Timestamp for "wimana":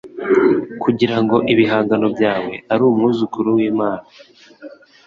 3.57-4.05